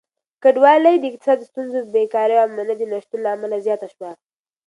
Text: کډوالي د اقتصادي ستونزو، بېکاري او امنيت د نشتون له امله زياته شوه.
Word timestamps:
کډوالي 0.43 0.95
د 0.99 1.03
اقتصادي 1.11 1.45
ستونزو، 1.51 1.79
بېکاري 1.93 2.35
او 2.39 2.47
امنيت 2.49 2.77
د 2.79 2.83
نشتون 2.93 3.19
له 3.23 3.29
امله 3.35 3.57
زياته 3.65 3.87
شوه. 3.93 4.11